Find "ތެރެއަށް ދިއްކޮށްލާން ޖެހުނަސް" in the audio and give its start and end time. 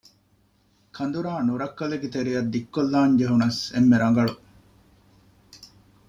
2.15-3.59